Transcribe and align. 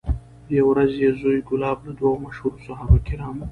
یوه 0.57 0.69
ورځ 0.71 0.91
یې 1.03 1.09
زوی 1.19 1.39
کلاب 1.49 1.77
له 1.87 1.91
دوو 1.99 2.21
مشهورو 2.25 2.63
صحابه 2.67 2.97
کرامو 3.07 3.45